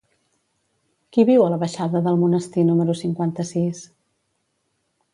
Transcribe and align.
Qui 1.17 1.25
viu 1.31 1.43
a 1.43 1.51
la 1.55 1.59
baixada 1.65 2.03
del 2.09 2.19
Monestir 2.23 2.67
número 2.73 2.99
cinquanta-sis? 3.05 3.87